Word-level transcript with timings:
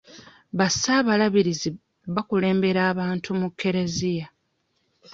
Ba 0.57 0.67
ssaabalabirizi 0.73 1.69
bakulembera 2.15 2.81
abantu 2.91 3.29
mu 3.39 3.47
kereziya. 3.59 4.27